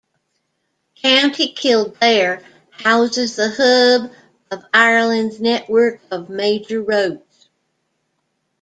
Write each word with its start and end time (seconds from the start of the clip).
County 0.95 1.49
Kildare 1.53 2.41
houses 2.71 3.35
the 3.35 3.51
hub 3.51 4.11
of 4.49 4.65
Ireland's 4.73 5.39
network 5.39 6.01
of 6.09 6.27
major 6.27 6.81
roads. 6.81 7.49